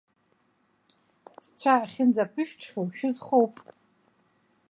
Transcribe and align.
Сцәа 1.45 1.73
ахьынӡаԥьшәҽхьоу 1.83 2.87
шәызхоуп. 2.97 3.55